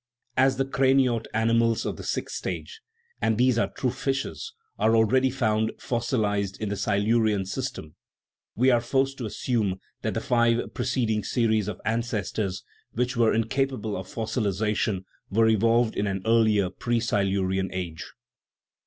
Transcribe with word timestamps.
As 0.35 0.57
the 0.57 0.65
craniote 0.65 1.27
animals 1.31 1.85
of 1.85 1.95
the 1.95 2.01
sixth 2.03 2.35
stage 2.35 2.81
and 3.21 3.37
these 3.37 3.59
are 3.59 3.69
true 3.69 3.91
fishes 3.91 4.51
are 4.79 4.95
already 4.95 5.29
found 5.29 5.71
fossilized 5.77 6.59
in 6.59 6.69
the 6.69 6.75
Silurian 6.75 7.45
system, 7.45 7.93
we 8.55 8.71
are 8.71 8.81
forced 8.81 9.19
to 9.19 9.27
assume 9.27 9.79
that 10.01 10.15
the 10.15 10.19
five 10.19 10.73
preceding 10.73 11.23
series 11.23 11.67
of 11.67 11.79
ancestors 11.85 12.63
(which 12.93 13.15
were 13.15 13.31
incapable 13.31 13.95
of 13.95 14.07
fossilization) 14.07 15.05
were 15.29 15.47
evolved 15.47 15.95
in 15.95 16.07
an 16.07 16.23
ear 16.25 16.31
lier, 16.33 16.69
pre 16.71 16.99
Silurian 16.99 17.69
age. 17.71 18.03